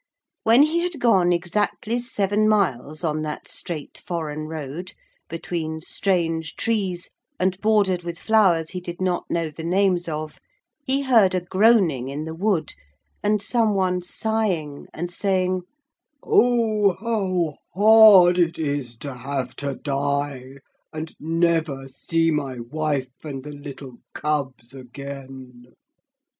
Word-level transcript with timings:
When 0.41 0.63
he 0.63 0.79
had 0.79 0.99
gone 0.99 1.31
exactly 1.31 1.99
seven 1.99 2.49
miles 2.49 3.03
on 3.03 3.21
that 3.21 3.47
straight 3.47 3.99
foreign 4.03 4.47
road, 4.47 4.93
between 5.29 5.79
strange 5.79 6.55
trees, 6.55 7.11
and 7.39 7.61
bordered 7.61 8.01
with 8.01 8.17
flowers 8.17 8.71
he 8.71 8.81
did 8.81 8.99
not 8.99 9.29
know 9.29 9.51
the 9.51 9.61
names 9.63 10.07
of, 10.07 10.39
he 10.83 11.03
heard 11.03 11.35
a 11.35 11.39
groaning 11.39 12.09
in 12.09 12.23
the 12.25 12.33
wood, 12.33 12.73
and 13.21 13.43
some 13.43 13.75
one 13.75 14.01
sighing 14.01 14.87
and 14.91 15.11
saying, 15.11 15.61
'Oh, 16.23 16.93
how 16.93 17.57
hard 17.79 18.39
it 18.39 18.57
is, 18.57 18.95
to 19.05 19.13
have 19.13 19.55
to 19.57 19.75
die 19.75 20.53
and 20.91 21.15
never 21.19 21.87
see 21.87 22.31
my 22.31 22.57
wife 22.59 23.13
and 23.23 23.43
the 23.43 23.51
little 23.53 23.97
cubs 24.15 24.73
again.' 24.73 25.75